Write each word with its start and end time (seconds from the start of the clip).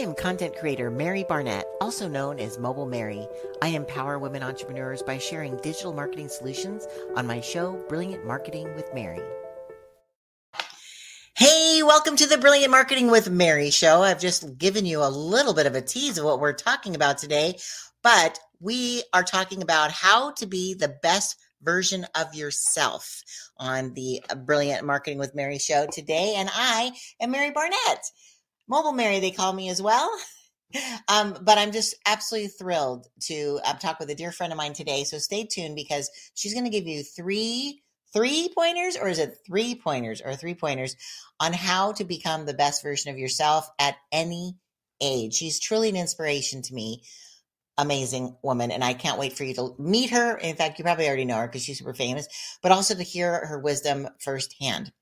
am 0.00 0.14
content 0.14 0.56
creator 0.56 0.90
Mary 0.90 1.24
Barnett, 1.24 1.66
also 1.78 2.08
known 2.08 2.40
as 2.40 2.58
Mobile 2.58 2.86
Mary. 2.86 3.28
I 3.60 3.68
empower 3.68 4.18
women 4.18 4.42
entrepreneurs 4.42 5.02
by 5.02 5.18
sharing 5.18 5.58
digital 5.58 5.92
marketing 5.92 6.30
solutions 6.30 6.86
on 7.16 7.26
my 7.26 7.42
show, 7.42 7.84
Brilliant 7.86 8.26
Marketing 8.26 8.74
with 8.74 8.92
Mary. 8.94 9.20
Hey, 11.36 11.82
welcome 11.82 12.16
to 12.16 12.26
the 12.26 12.38
Brilliant 12.38 12.70
Marketing 12.70 13.10
with 13.10 13.28
Mary 13.28 13.68
show. 13.68 14.02
I've 14.02 14.20
just 14.20 14.56
given 14.56 14.86
you 14.86 15.02
a 15.02 15.10
little 15.10 15.52
bit 15.52 15.66
of 15.66 15.74
a 15.74 15.82
tease 15.82 16.16
of 16.16 16.24
what 16.24 16.40
we're 16.40 16.54
talking 16.54 16.94
about 16.94 17.18
today, 17.18 17.58
but 18.02 18.38
we 18.58 19.02
are 19.12 19.22
talking 19.22 19.60
about 19.60 19.90
how 19.90 20.32
to 20.32 20.46
be 20.46 20.72
the 20.72 20.96
best 21.02 21.36
version 21.62 22.06
of 22.14 22.34
yourself 22.34 23.22
on 23.58 23.92
the 23.92 24.22
Brilliant 24.46 24.86
Marketing 24.86 25.18
with 25.18 25.34
Mary 25.34 25.58
show 25.58 25.86
today. 25.92 26.36
And 26.38 26.48
I 26.54 26.92
am 27.20 27.32
Mary 27.32 27.50
Barnett. 27.50 28.10
Mobile 28.70 28.92
Mary, 28.92 29.20
they 29.20 29.32
call 29.32 29.52
me 29.52 29.68
as 29.68 29.82
well. 29.82 30.10
Um, 31.08 31.36
but 31.42 31.58
I'm 31.58 31.72
just 31.72 31.96
absolutely 32.06 32.46
thrilled 32.46 33.08
to 33.22 33.58
uh, 33.64 33.72
talk 33.72 33.98
with 33.98 34.08
a 34.08 34.14
dear 34.14 34.30
friend 34.30 34.52
of 34.52 34.56
mine 34.56 34.72
today. 34.72 35.02
So 35.02 35.18
stay 35.18 35.44
tuned 35.44 35.74
because 35.74 36.08
she's 36.34 36.54
going 36.54 36.64
to 36.64 36.70
give 36.70 36.86
you 36.86 37.02
three 37.02 37.82
three 38.12 38.52
pointers, 38.56 38.96
or 38.96 39.08
is 39.08 39.18
it 39.18 39.38
three 39.44 39.74
pointers 39.74 40.20
or 40.20 40.36
three 40.36 40.54
pointers 40.54 40.94
on 41.40 41.52
how 41.52 41.90
to 41.94 42.04
become 42.04 42.46
the 42.46 42.54
best 42.54 42.84
version 42.84 43.10
of 43.10 43.18
yourself 43.18 43.68
at 43.80 43.96
any 44.12 44.58
age. 45.00 45.34
She's 45.34 45.58
truly 45.58 45.88
an 45.88 45.96
inspiration 45.96 46.62
to 46.62 46.74
me. 46.74 47.02
Amazing 47.78 48.36
woman, 48.42 48.70
and 48.70 48.84
I 48.84 48.94
can't 48.94 49.18
wait 49.18 49.32
for 49.32 49.44
you 49.44 49.54
to 49.54 49.74
meet 49.78 50.10
her. 50.10 50.36
In 50.36 50.54
fact, 50.54 50.78
you 50.78 50.84
probably 50.84 51.06
already 51.06 51.24
know 51.24 51.38
her 51.38 51.46
because 51.46 51.64
she's 51.64 51.78
super 51.78 51.94
famous, 51.94 52.28
but 52.62 52.72
also 52.72 52.94
to 52.94 53.02
hear 53.02 53.46
her 53.46 53.58
wisdom 53.58 54.08
firsthand. 54.18 54.92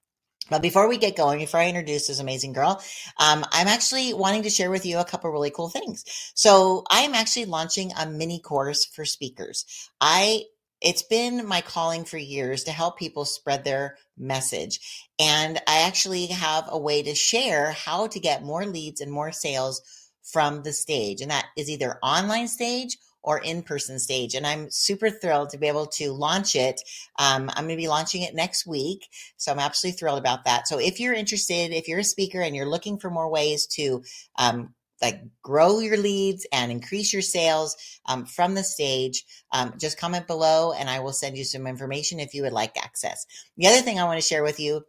But 0.50 0.62
before 0.62 0.88
we 0.88 0.98
get 0.98 1.16
going, 1.16 1.38
before 1.38 1.60
I 1.60 1.68
introduce 1.68 2.06
this 2.06 2.20
amazing 2.20 2.52
girl, 2.52 2.82
um, 3.18 3.44
I'm 3.52 3.68
actually 3.68 4.14
wanting 4.14 4.42
to 4.42 4.50
share 4.50 4.70
with 4.70 4.86
you 4.86 4.98
a 4.98 5.04
couple 5.04 5.30
really 5.30 5.50
cool 5.50 5.68
things. 5.68 6.04
So 6.34 6.84
I 6.90 7.00
am 7.00 7.14
actually 7.14 7.46
launching 7.46 7.92
a 7.98 8.06
mini 8.06 8.40
course 8.40 8.84
for 8.84 9.04
speakers. 9.04 9.64
I 10.00 10.44
it's 10.80 11.02
been 11.02 11.44
my 11.44 11.60
calling 11.60 12.04
for 12.04 12.18
years 12.18 12.62
to 12.64 12.70
help 12.70 12.98
people 12.98 13.24
spread 13.24 13.64
their 13.64 13.96
message. 14.16 15.08
And 15.18 15.58
I 15.66 15.80
actually 15.80 16.26
have 16.26 16.68
a 16.68 16.78
way 16.78 17.02
to 17.02 17.16
share 17.16 17.72
how 17.72 18.06
to 18.06 18.20
get 18.20 18.44
more 18.44 18.64
leads 18.64 19.00
and 19.00 19.10
more 19.10 19.32
sales 19.32 19.82
from 20.22 20.62
the 20.62 20.72
stage. 20.72 21.20
And 21.20 21.32
that 21.32 21.46
is 21.56 21.68
either 21.68 21.98
online 22.02 22.46
stage 22.46 22.96
or 23.22 23.38
in 23.38 23.62
person 23.62 23.98
stage. 23.98 24.34
And 24.34 24.46
I'm 24.46 24.70
super 24.70 25.10
thrilled 25.10 25.50
to 25.50 25.58
be 25.58 25.68
able 25.68 25.86
to 25.86 26.12
launch 26.12 26.54
it. 26.54 26.80
Um, 27.18 27.50
I'm 27.50 27.64
going 27.64 27.76
to 27.76 27.82
be 27.82 27.88
launching 27.88 28.22
it 28.22 28.34
next 28.34 28.66
week. 28.66 29.06
So 29.36 29.52
I'm 29.52 29.58
absolutely 29.58 29.98
thrilled 29.98 30.18
about 30.18 30.44
that. 30.44 30.68
So 30.68 30.78
if 30.78 31.00
you're 31.00 31.14
interested, 31.14 31.72
if 31.72 31.88
you're 31.88 32.00
a 32.00 32.04
speaker 32.04 32.40
and 32.40 32.54
you're 32.54 32.66
looking 32.66 32.98
for 32.98 33.10
more 33.10 33.30
ways 33.30 33.66
to 33.74 34.02
um, 34.38 34.74
like 35.00 35.20
grow 35.42 35.78
your 35.78 35.96
leads 35.96 36.46
and 36.52 36.72
increase 36.72 37.12
your 37.12 37.22
sales 37.22 37.76
um, 38.06 38.24
from 38.24 38.54
the 38.54 38.64
stage 38.64 39.24
um, 39.52 39.74
just 39.78 39.98
comment 39.98 40.26
below 40.26 40.72
and 40.72 40.90
i 40.90 40.98
will 40.98 41.12
send 41.12 41.36
you 41.36 41.44
some 41.44 41.66
information 41.66 42.18
if 42.18 42.34
you 42.34 42.42
would 42.42 42.52
like 42.52 42.76
access 42.76 43.24
the 43.56 43.66
other 43.66 43.80
thing 43.80 43.98
i 43.98 44.04
want 44.04 44.20
to 44.20 44.26
share 44.26 44.42
with 44.42 44.58
you 44.58 44.82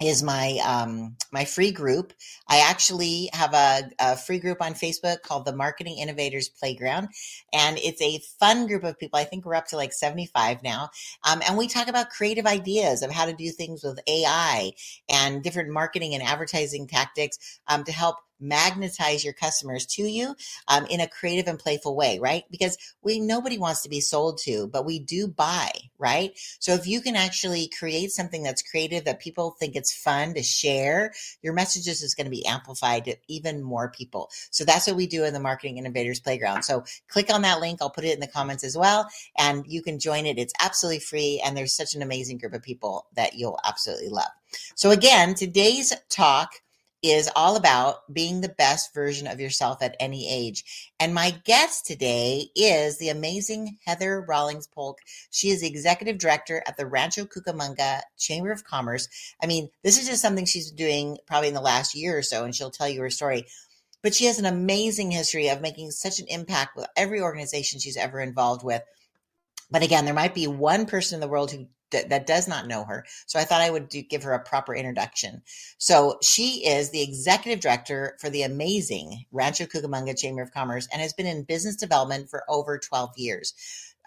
is 0.00 0.22
my 0.22 0.58
um, 0.64 1.16
my 1.32 1.44
free 1.44 1.72
group. 1.72 2.12
I 2.48 2.60
actually 2.60 3.30
have 3.32 3.52
a, 3.52 3.90
a, 3.98 4.16
free 4.16 4.38
group 4.38 4.62
on 4.62 4.74
Facebook 4.74 5.22
called 5.22 5.44
the 5.44 5.54
Marketing 5.54 5.98
Innovators 5.98 6.48
Playground, 6.48 7.08
and 7.52 7.78
it's 7.78 8.00
a 8.00 8.20
fun 8.38 8.68
group 8.68 8.84
of 8.84 8.98
people. 8.98 9.18
I 9.18 9.24
think 9.24 9.44
we're 9.44 9.56
up 9.56 9.66
to 9.68 9.76
like 9.76 9.92
seventy 9.92 10.26
five 10.26 10.62
now, 10.62 10.90
um, 11.28 11.42
and 11.46 11.58
we 11.58 11.66
talk 11.66 11.88
about 11.88 12.10
creative 12.10 12.46
ideas 12.46 13.02
of 13.02 13.10
how 13.10 13.26
to 13.26 13.32
do 13.32 13.50
things 13.50 13.82
with 13.82 13.98
AI 14.06 14.72
and 15.08 15.42
different 15.42 15.70
marketing 15.70 16.14
and 16.14 16.22
advertising 16.22 16.86
tactics 16.86 17.60
um, 17.66 17.82
to 17.84 17.92
help 17.92 18.16
magnetize 18.40 19.24
your 19.24 19.32
customers 19.34 19.86
to 19.86 20.02
you 20.02 20.34
um, 20.68 20.86
in 20.86 21.00
a 21.00 21.08
creative 21.08 21.48
and 21.48 21.58
playful 21.58 21.94
way, 21.94 22.18
right? 22.18 22.44
Because 22.50 22.76
we 23.02 23.20
nobody 23.20 23.58
wants 23.58 23.82
to 23.82 23.88
be 23.88 24.00
sold 24.00 24.38
to, 24.38 24.66
but 24.68 24.84
we 24.84 24.98
do 24.98 25.26
buy, 25.26 25.70
right? 25.98 26.32
So 26.58 26.72
if 26.74 26.86
you 26.86 27.00
can 27.00 27.16
actually 27.16 27.70
create 27.78 28.10
something 28.10 28.42
that's 28.42 28.62
creative 28.62 29.04
that 29.04 29.20
people 29.20 29.56
think 29.58 29.76
it's 29.76 29.94
fun 29.94 30.34
to 30.34 30.42
share, 30.42 31.12
your 31.42 31.52
messages 31.52 32.02
is 32.02 32.14
going 32.14 32.26
to 32.26 32.30
be 32.30 32.46
amplified 32.46 33.04
to 33.06 33.16
even 33.28 33.62
more 33.62 33.90
people. 33.90 34.30
So 34.50 34.64
that's 34.64 34.86
what 34.86 34.96
we 34.96 35.06
do 35.06 35.24
in 35.24 35.34
the 35.34 35.40
Marketing 35.40 35.78
Innovators 35.78 36.20
Playground. 36.20 36.62
So 36.62 36.84
click 37.08 37.32
on 37.32 37.42
that 37.42 37.60
link. 37.60 37.80
I'll 37.80 37.90
put 37.90 38.04
it 38.04 38.14
in 38.14 38.20
the 38.20 38.26
comments 38.26 38.64
as 38.64 38.76
well, 38.76 39.08
and 39.36 39.64
you 39.66 39.82
can 39.82 39.98
join 39.98 40.26
it. 40.26 40.38
It's 40.38 40.54
absolutely 40.60 41.00
free, 41.00 41.42
and 41.44 41.56
there's 41.56 41.74
such 41.74 41.94
an 41.94 42.02
amazing 42.02 42.38
group 42.38 42.54
of 42.54 42.62
people 42.62 43.06
that 43.14 43.34
you'll 43.34 43.58
absolutely 43.64 44.08
love. 44.08 44.30
So 44.74 44.90
again, 44.90 45.34
today's 45.34 45.92
talk 46.08 46.52
is 47.02 47.30
all 47.36 47.56
about 47.56 48.12
being 48.12 48.40
the 48.40 48.48
best 48.48 48.92
version 48.92 49.26
of 49.28 49.40
yourself 49.40 49.82
at 49.82 49.96
any 50.00 50.28
age. 50.28 50.90
And 50.98 51.14
my 51.14 51.30
guest 51.44 51.86
today 51.86 52.46
is 52.56 52.98
the 52.98 53.10
amazing 53.10 53.78
Heather 53.84 54.20
Rawlings 54.22 54.66
Polk. 54.66 54.98
She 55.30 55.50
is 55.50 55.60
the 55.60 55.68
executive 55.68 56.18
director 56.18 56.62
at 56.66 56.76
the 56.76 56.86
Rancho 56.86 57.24
Cucamonga 57.24 58.00
Chamber 58.18 58.50
of 58.50 58.64
Commerce. 58.64 59.08
I 59.42 59.46
mean, 59.46 59.70
this 59.82 59.98
is 59.98 60.08
just 60.08 60.22
something 60.22 60.44
she's 60.44 60.72
doing 60.72 61.18
probably 61.26 61.48
in 61.48 61.54
the 61.54 61.60
last 61.60 61.94
year 61.94 62.18
or 62.18 62.22
so, 62.22 62.44
and 62.44 62.54
she'll 62.54 62.70
tell 62.70 62.88
you 62.88 63.00
her 63.02 63.10
story. 63.10 63.46
But 64.02 64.14
she 64.14 64.26
has 64.26 64.38
an 64.38 64.46
amazing 64.46 65.10
history 65.10 65.48
of 65.48 65.60
making 65.60 65.90
such 65.92 66.18
an 66.18 66.26
impact 66.28 66.76
with 66.76 66.86
every 66.96 67.20
organization 67.20 67.78
she's 67.78 67.96
ever 67.96 68.20
involved 68.20 68.64
with. 68.64 68.82
But 69.70 69.82
again, 69.82 70.04
there 70.04 70.14
might 70.14 70.34
be 70.34 70.46
one 70.46 70.86
person 70.86 71.16
in 71.16 71.20
the 71.20 71.28
world 71.28 71.50
who 71.50 71.66
that, 71.90 72.08
that 72.10 72.26
does 72.26 72.48
not 72.48 72.66
know 72.66 72.84
her. 72.84 73.04
So 73.26 73.38
I 73.38 73.44
thought 73.44 73.60
I 73.60 73.70
would 73.70 73.88
do, 73.88 74.02
give 74.02 74.22
her 74.22 74.32
a 74.32 74.42
proper 74.42 74.74
introduction. 74.74 75.42
So 75.78 76.18
she 76.22 76.66
is 76.66 76.90
the 76.90 77.02
executive 77.02 77.60
director 77.60 78.16
for 78.20 78.30
the 78.30 78.42
amazing 78.42 79.24
Rancho 79.32 79.66
Cucamonga 79.66 80.18
Chamber 80.18 80.42
of 80.42 80.52
Commerce 80.52 80.88
and 80.92 81.00
has 81.02 81.12
been 81.12 81.26
in 81.26 81.44
business 81.44 81.76
development 81.76 82.30
for 82.30 82.44
over 82.48 82.78
12 82.78 83.10
years. 83.16 83.54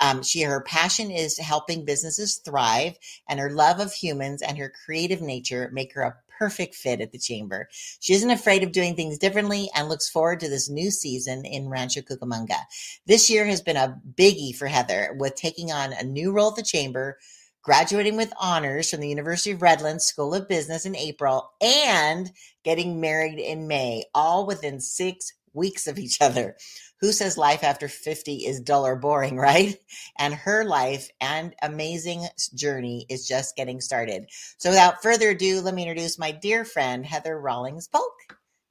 Um, 0.01 0.23
she 0.23 0.41
her 0.41 0.61
passion 0.61 1.11
is 1.11 1.37
helping 1.37 1.85
businesses 1.85 2.37
thrive, 2.37 2.97
and 3.29 3.39
her 3.39 3.51
love 3.51 3.79
of 3.79 3.93
humans 3.93 4.41
and 4.41 4.57
her 4.57 4.73
creative 4.85 5.21
nature 5.21 5.69
make 5.71 5.93
her 5.93 6.01
a 6.01 6.15
perfect 6.39 6.73
fit 6.73 7.01
at 7.01 7.11
the 7.11 7.19
chamber. 7.19 7.69
She 7.99 8.13
isn't 8.13 8.31
afraid 8.31 8.63
of 8.63 8.71
doing 8.71 8.95
things 8.95 9.19
differently 9.19 9.69
and 9.75 9.87
looks 9.87 10.09
forward 10.09 10.39
to 10.39 10.49
this 10.49 10.71
new 10.71 10.89
season 10.89 11.45
in 11.45 11.69
Rancho 11.69 12.01
Cucamonga. 12.01 12.57
This 13.05 13.29
year 13.29 13.45
has 13.45 13.61
been 13.61 13.77
a 13.77 14.01
biggie 14.15 14.55
for 14.55 14.65
Heather 14.65 15.15
with 15.19 15.35
taking 15.35 15.71
on 15.71 15.93
a 15.93 16.03
new 16.03 16.31
role 16.31 16.49
at 16.49 16.55
the 16.55 16.63
chamber 16.63 17.19
graduating 17.63 18.17
with 18.17 18.33
honors 18.39 18.89
from 18.89 18.99
the 18.99 19.09
University 19.09 19.51
of 19.51 19.61
Redlands 19.61 20.05
School 20.05 20.33
of 20.33 20.47
Business 20.47 20.85
in 20.85 20.95
April, 20.95 21.51
and 21.61 22.31
getting 22.63 22.99
married 22.99 23.39
in 23.39 23.67
May, 23.67 24.03
all 24.13 24.45
within 24.45 24.79
six 24.79 25.33
weeks 25.53 25.87
of 25.87 25.99
each 25.99 26.21
other. 26.21 26.55
Who 26.99 27.11
says 27.11 27.35
life 27.37 27.63
after 27.63 27.87
50 27.87 28.45
is 28.45 28.61
dull 28.61 28.85
or 28.85 28.95
boring, 28.95 29.35
right? 29.37 29.75
And 30.19 30.33
her 30.33 30.63
life 30.63 31.09
and 31.19 31.55
amazing 31.63 32.25
journey 32.53 33.05
is 33.09 33.27
just 33.27 33.55
getting 33.55 33.81
started. 33.81 34.25
So 34.57 34.69
without 34.69 35.01
further 35.01 35.29
ado, 35.29 35.61
let 35.61 35.73
me 35.73 35.81
introduce 35.81 36.19
my 36.19 36.31
dear 36.31 36.63
friend, 36.63 37.05
Heather 37.05 37.39
Rawlings 37.39 37.87
Polk. 37.87 38.13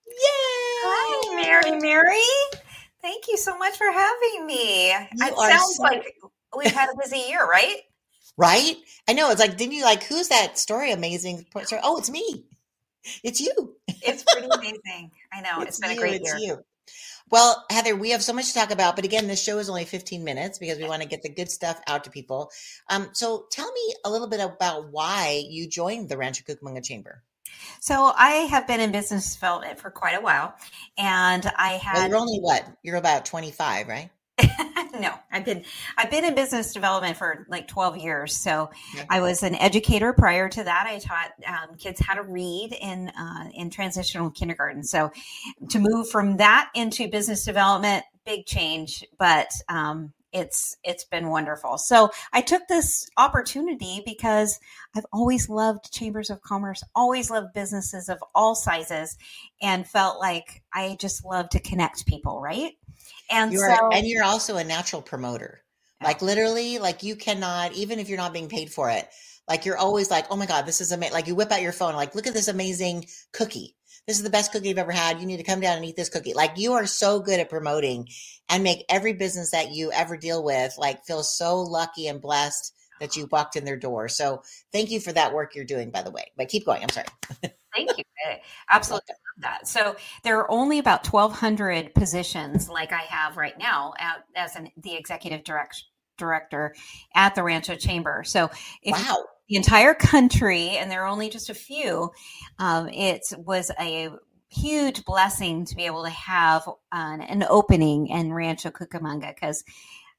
Yay! 0.06 0.14
Hi, 0.82 1.42
Mary 1.42 1.80
Mary. 1.80 2.22
Thank 3.02 3.24
you 3.28 3.36
so 3.36 3.56
much 3.58 3.76
for 3.76 3.90
having 3.90 4.46
me. 4.46 4.90
You 4.90 5.26
it 5.26 5.36
sounds 5.36 5.76
so- 5.76 5.82
like 5.82 6.14
we've 6.56 6.72
had 6.72 6.90
a 6.90 6.96
busy 7.02 7.18
year, 7.28 7.46
right? 7.46 7.78
Right? 8.36 8.76
I 9.08 9.12
know. 9.12 9.30
It's 9.30 9.40
like, 9.40 9.56
didn't 9.56 9.74
you 9.74 9.84
like 9.84 10.04
who's 10.04 10.28
that 10.28 10.58
story? 10.58 10.92
Amazing 10.92 11.46
story. 11.64 11.80
Oh, 11.84 11.98
it's 11.98 12.10
me. 12.10 12.46
It's 13.22 13.40
you. 13.40 13.76
It's 14.02 14.24
pretty 14.24 14.48
amazing. 14.52 15.10
I 15.32 15.40
know. 15.40 15.60
it's, 15.62 15.78
it's 15.78 15.80
been 15.80 15.90
you, 15.92 15.96
a 15.96 16.00
great 16.00 16.22
year. 16.22 16.36
You. 16.38 16.64
Well, 17.30 17.64
Heather, 17.70 17.94
we 17.94 18.10
have 18.10 18.24
so 18.24 18.32
much 18.32 18.48
to 18.48 18.54
talk 18.54 18.72
about, 18.72 18.96
but 18.96 19.04
again, 19.04 19.28
this 19.28 19.42
show 19.42 19.58
is 19.58 19.68
only 19.68 19.84
15 19.84 20.24
minutes 20.24 20.58
because 20.58 20.78
we 20.78 20.88
want 20.88 21.02
to 21.02 21.08
get 21.08 21.22
the 21.22 21.28
good 21.28 21.48
stuff 21.48 21.80
out 21.86 22.04
to 22.04 22.10
people. 22.10 22.50
Um, 22.88 23.10
so 23.12 23.46
tell 23.52 23.70
me 23.70 23.94
a 24.04 24.10
little 24.10 24.26
bit 24.26 24.40
about 24.40 24.90
why 24.90 25.44
you 25.48 25.68
joined 25.68 26.08
the 26.08 26.16
Rancho 26.16 26.42
Cucamonga 26.42 26.84
Chamber. 26.84 27.22
So 27.80 28.12
I 28.16 28.30
have 28.50 28.66
been 28.66 28.80
in 28.80 28.90
business 28.90 29.34
development 29.34 29.78
for 29.78 29.90
quite 29.90 30.16
a 30.16 30.20
while, 30.20 30.54
and 30.98 31.50
I 31.56 31.72
had. 31.74 31.94
Well, 31.94 32.08
you're 32.08 32.18
only 32.18 32.38
what? 32.38 32.64
You're 32.82 32.96
about 32.96 33.26
25, 33.26 33.86
right? 33.86 34.10
no, 35.00 35.14
I've 35.32 35.44
been 35.44 35.64
I've 35.96 36.10
been 36.10 36.24
in 36.24 36.34
business 36.34 36.72
development 36.72 37.16
for 37.16 37.46
like 37.48 37.66
12 37.68 37.98
years. 37.98 38.36
So 38.36 38.70
I 39.08 39.20
was 39.20 39.42
an 39.42 39.54
educator 39.56 40.12
prior 40.12 40.48
to 40.48 40.64
that. 40.64 40.86
I 40.86 40.98
taught 40.98 41.32
um, 41.46 41.76
kids 41.76 42.00
how 42.00 42.14
to 42.14 42.22
read 42.22 42.76
in 42.80 43.08
uh, 43.08 43.50
in 43.54 43.70
transitional 43.70 44.30
kindergarten. 44.30 44.84
So 44.84 45.10
to 45.70 45.78
move 45.78 46.08
from 46.08 46.36
that 46.36 46.70
into 46.74 47.08
business 47.08 47.44
development, 47.44 48.04
big 48.24 48.46
change, 48.46 49.04
but 49.18 49.50
um, 49.68 50.12
it's 50.32 50.76
it's 50.84 51.04
been 51.04 51.28
wonderful. 51.28 51.78
So 51.78 52.10
I 52.32 52.40
took 52.40 52.62
this 52.68 53.08
opportunity 53.16 54.02
because 54.04 54.58
I've 54.94 55.06
always 55.12 55.48
loved 55.48 55.92
chambers 55.92 56.30
of 56.30 56.40
commerce, 56.42 56.82
always 56.94 57.30
loved 57.30 57.52
businesses 57.52 58.08
of 58.08 58.22
all 58.34 58.54
sizes, 58.54 59.16
and 59.60 59.86
felt 59.86 60.20
like 60.20 60.62
I 60.72 60.96
just 61.00 61.24
love 61.24 61.48
to 61.50 61.60
connect 61.60 62.06
people, 62.06 62.40
right? 62.40 62.72
And 63.30 63.52
you're, 63.52 63.74
so, 63.74 63.90
and 63.92 64.06
you're 64.06 64.24
also 64.24 64.56
a 64.56 64.64
natural 64.64 65.02
promoter. 65.02 65.62
Like 66.02 66.22
literally, 66.22 66.78
like 66.78 67.02
you 67.02 67.14
cannot, 67.14 67.74
even 67.74 67.98
if 67.98 68.08
you're 68.08 68.18
not 68.18 68.32
being 68.32 68.48
paid 68.48 68.72
for 68.72 68.90
it, 68.90 69.06
like 69.46 69.66
you're 69.66 69.76
always 69.76 70.10
like, 70.10 70.26
oh 70.30 70.36
my 70.36 70.46
God, 70.46 70.64
this 70.64 70.80
is 70.80 70.92
amazing. 70.92 71.12
Like 71.12 71.26
you 71.26 71.34
whip 71.34 71.52
out 71.52 71.60
your 71.60 71.72
phone, 71.72 71.94
like, 71.94 72.14
look 72.14 72.26
at 72.26 72.34
this 72.34 72.48
amazing 72.48 73.06
cookie. 73.32 73.76
this 74.06 74.16
is 74.16 74.22
the 74.22 74.30
best 74.30 74.52
cookie 74.52 74.68
you've 74.68 74.78
ever 74.78 74.92
had. 74.92 75.20
You 75.20 75.26
need 75.26 75.36
to 75.36 75.42
come 75.42 75.60
down 75.60 75.76
and 75.76 75.84
eat 75.84 75.96
this 75.96 76.08
cookie. 76.08 76.32
Like 76.32 76.52
you 76.56 76.72
are 76.72 76.86
so 76.86 77.20
good 77.20 77.38
at 77.38 77.50
promoting 77.50 78.08
and 78.48 78.64
make 78.64 78.84
every 78.88 79.12
business 79.12 79.50
that 79.50 79.72
you 79.72 79.92
ever 79.92 80.16
deal 80.16 80.42
with 80.42 80.74
like 80.78 81.04
feel 81.04 81.22
so 81.22 81.60
lucky 81.60 82.06
and 82.06 82.20
blessed 82.20 82.74
that 83.00 83.16
you 83.16 83.28
walked 83.30 83.56
in 83.56 83.64
their 83.64 83.78
door. 83.78 84.08
So 84.08 84.42
thank 84.72 84.90
you 84.90 85.00
for 85.00 85.12
that 85.12 85.34
work 85.34 85.54
you're 85.54 85.64
doing, 85.64 85.90
by 85.90 86.02
the 86.02 86.10
way. 86.10 86.30
But 86.36 86.48
keep 86.48 86.64
going. 86.64 86.82
I'm 86.82 86.88
sorry. 86.90 87.06
Thank 87.74 87.98
you. 87.98 88.04
Absolutely 88.70 89.14
that. 89.40 89.66
So 89.66 89.96
there 90.22 90.38
are 90.38 90.50
only 90.50 90.78
about 90.78 91.06
1,200 91.06 91.94
positions 91.94 92.68
like 92.68 92.92
I 92.92 93.02
have 93.02 93.36
right 93.36 93.58
now 93.58 93.94
at, 93.98 94.24
as 94.34 94.56
an, 94.56 94.70
the 94.76 94.94
executive 94.94 95.44
direct, 95.44 95.84
director 96.16 96.74
at 97.14 97.34
the 97.34 97.42
Rancho 97.42 97.76
Chamber. 97.76 98.24
So 98.24 98.50
wow. 98.84 99.24
the 99.48 99.56
entire 99.56 99.94
country, 99.94 100.70
and 100.70 100.90
there 100.90 101.02
are 101.02 101.08
only 101.08 101.30
just 101.30 101.50
a 101.50 101.54
few, 101.54 102.10
um, 102.58 102.88
it 102.88 103.24
was 103.38 103.70
a 103.80 104.10
huge 104.50 105.04
blessing 105.04 105.64
to 105.64 105.76
be 105.76 105.86
able 105.86 106.04
to 106.04 106.10
have 106.10 106.68
an, 106.92 107.20
an 107.20 107.44
opening 107.48 108.08
in 108.08 108.32
Rancho 108.32 108.70
Cucamonga 108.70 109.34
because 109.34 109.64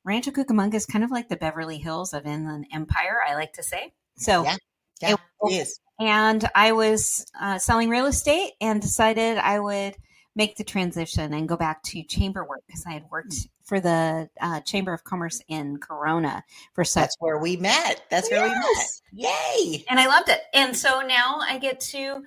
Rancho 0.04 0.32
Cucamonga 0.32 0.76
is 0.76 0.86
kind 0.86 1.04
of 1.04 1.12
like 1.12 1.30
the 1.30 1.36
Beverly 1.36 1.78
Hills 1.78 2.14
of 2.14 2.26
Inland 2.26 2.66
Empire, 2.74 3.20
I 3.28 3.36
like 3.36 3.54
to 3.54 3.64
say. 3.64 3.94
So 4.18 4.44
yeah, 4.44 4.56
yeah, 5.02 5.16
it 5.44 5.54
is. 5.54 5.80
And 6.02 6.44
I 6.56 6.72
was 6.72 7.28
uh, 7.40 7.60
selling 7.60 7.90
real 7.90 8.08
estate 8.08 8.54
and 8.60 8.82
decided 8.82 9.38
I 9.38 9.60
would 9.60 9.96
make 10.36 10.56
the 10.56 10.64
transition 10.64 11.32
and 11.34 11.48
go 11.48 11.56
back 11.56 11.84
to 11.84 12.02
chamber 12.04 12.44
work 12.44 12.62
because 12.66 12.86
I 12.88 12.94
had 12.94 13.04
worked 13.12 13.36
for 13.66 13.80
the 13.80 14.28
uh, 14.42 14.62
Chamber 14.62 14.94
of 14.94 15.04
Commerce 15.04 15.42
in 15.48 15.78
Corona 15.78 16.44
for 16.74 16.84
such. 16.84 17.04
That's 17.04 17.18
where 17.20 17.38
we 17.38 17.56
met. 17.56 18.04
That's 18.10 18.32
yes. 18.32 18.40
where 18.40 18.50
we 18.50 18.56
met. 18.56 19.30
Yay! 19.30 19.86
And 19.90 20.00
I 20.00 20.08
loved 20.08 20.30
it. 20.30 20.42
And 20.56 20.76
so 20.76 21.02
now 21.02 21.40
I 21.40 21.60
get 21.60 21.80
to 21.92 22.24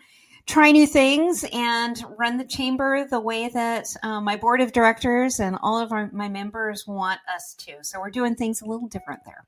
try 0.46 0.70
new 0.70 0.86
things 0.86 1.44
and 1.52 2.00
run 2.16 2.38
the 2.38 2.44
chamber 2.44 3.06
the 3.10 3.18
way 3.18 3.48
that 3.48 3.88
uh, 4.04 4.20
my 4.20 4.36
board 4.36 4.60
of 4.60 4.70
directors 4.70 5.40
and 5.40 5.58
all 5.62 5.78
of 5.80 5.90
our, 5.90 6.10
my 6.12 6.28
members 6.28 6.86
want 6.86 7.18
us 7.34 7.56
to. 7.60 7.72
So 7.82 7.98
we're 7.98 8.10
doing 8.10 8.36
things 8.36 8.62
a 8.62 8.66
little 8.66 8.86
different 8.86 9.22
there. 9.24 9.46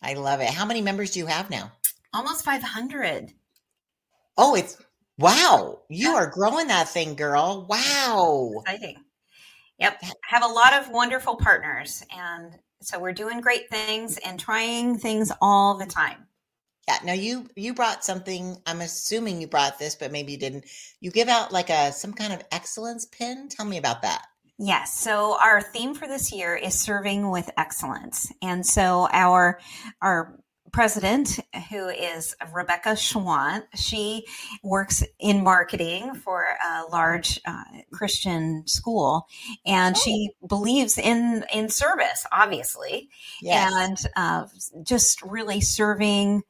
I 0.00 0.14
love 0.14 0.40
it. 0.40 0.48
How 0.48 0.64
many 0.64 0.80
members 0.80 1.10
do 1.10 1.18
you 1.18 1.26
have 1.26 1.50
now? 1.50 1.72
Almost 2.14 2.44
500. 2.44 3.34
Oh, 4.36 4.54
it's 4.54 4.76
wow. 5.18 5.80
You 5.88 6.12
yeah. 6.12 6.16
are 6.16 6.30
growing 6.30 6.68
that 6.68 6.88
thing, 6.88 7.14
girl. 7.14 7.66
Wow. 7.68 8.52
Exciting. 8.60 8.96
Yep. 9.78 10.02
Have 10.24 10.44
a 10.44 10.52
lot 10.52 10.74
of 10.74 10.90
wonderful 10.90 11.36
partners. 11.36 12.02
And 12.14 12.52
so 12.82 12.98
we're 12.98 13.12
doing 13.12 13.40
great 13.40 13.68
things 13.70 14.18
and 14.18 14.38
trying 14.38 14.98
things 14.98 15.32
all 15.40 15.76
the 15.76 15.86
time. 15.86 16.26
Yeah. 16.88 16.98
Now 17.04 17.12
you 17.14 17.48
you 17.56 17.74
brought 17.74 18.04
something. 18.04 18.56
I'm 18.64 18.80
assuming 18.80 19.40
you 19.40 19.48
brought 19.48 19.78
this, 19.78 19.96
but 19.96 20.12
maybe 20.12 20.32
you 20.32 20.38
didn't. 20.38 20.66
You 21.00 21.10
give 21.10 21.28
out 21.28 21.52
like 21.52 21.68
a 21.68 21.92
some 21.92 22.12
kind 22.12 22.32
of 22.32 22.44
excellence 22.52 23.06
pin. 23.06 23.48
Tell 23.48 23.66
me 23.66 23.76
about 23.76 24.02
that. 24.02 24.22
Yes. 24.58 24.98
So 24.98 25.36
our 25.40 25.60
theme 25.60 25.94
for 25.94 26.06
this 26.06 26.32
year 26.32 26.54
is 26.54 26.78
serving 26.78 27.30
with 27.30 27.50
excellence. 27.58 28.32
And 28.40 28.64
so 28.64 29.08
our 29.12 29.60
our 30.00 30.38
president, 30.72 31.38
who 31.70 31.88
is 31.88 32.34
Rebecca 32.52 32.90
Schwant, 32.90 33.64
she 33.74 34.26
works 34.62 35.02
in 35.18 35.42
marketing 35.42 36.14
for 36.14 36.44
a 36.44 36.84
large 36.90 37.40
uh, 37.46 37.64
Christian 37.92 38.66
school, 38.66 39.26
and 39.64 39.96
oh. 39.96 40.00
she 40.02 40.30
believes 40.46 40.98
in 40.98 41.44
in 41.52 41.68
service, 41.68 42.26
obviously, 42.32 43.08
yes. 43.40 43.72
and 43.74 44.12
uh, 44.16 44.46
just 44.82 45.22
really 45.22 45.60
serving 45.60 46.42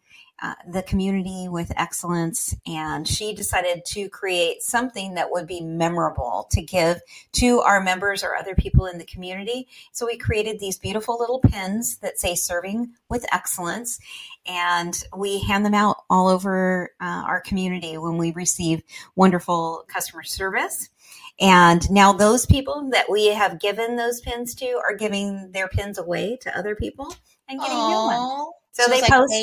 uh, 0.42 0.54
the 0.68 0.82
community 0.82 1.48
with 1.48 1.72
excellence. 1.76 2.54
And 2.66 3.08
she 3.08 3.34
decided 3.34 3.84
to 3.86 4.08
create 4.08 4.62
something 4.62 5.14
that 5.14 5.30
would 5.30 5.46
be 5.46 5.62
memorable 5.62 6.46
to 6.50 6.60
give 6.60 7.00
to 7.32 7.60
our 7.60 7.80
members 7.80 8.22
or 8.22 8.36
other 8.36 8.54
people 8.54 8.86
in 8.86 8.98
the 8.98 9.04
community. 9.04 9.66
So 9.92 10.06
we 10.06 10.18
created 10.18 10.60
these 10.60 10.78
beautiful 10.78 11.18
little 11.18 11.40
pins 11.40 11.98
that 11.98 12.18
say 12.18 12.34
serving 12.34 12.90
with 13.08 13.24
excellence. 13.32 13.98
And 14.46 14.96
we 15.16 15.40
hand 15.40 15.64
them 15.64 15.74
out 15.74 16.04
all 16.10 16.28
over 16.28 16.90
uh, 17.00 17.24
our 17.26 17.40
community 17.40 17.96
when 17.98 18.18
we 18.18 18.32
receive 18.32 18.82
wonderful 19.14 19.84
customer 19.88 20.22
service. 20.22 20.90
And 21.38 21.90
now 21.90 22.12
those 22.12 22.46
people 22.46 22.88
that 22.92 23.10
we 23.10 23.28
have 23.28 23.60
given 23.60 23.96
those 23.96 24.20
pins 24.20 24.54
to 24.56 24.80
are 24.84 24.94
giving 24.96 25.50
their 25.52 25.68
pins 25.68 25.98
away 25.98 26.38
to 26.42 26.58
other 26.58 26.74
people 26.74 27.14
and 27.48 27.60
getting 27.60 27.76
Aww. 27.76 27.88
new 27.88 27.96
ones. 27.96 28.54
So, 28.72 28.84
so 28.84 28.90
they 28.90 29.00
like 29.00 29.10
post 29.10 29.34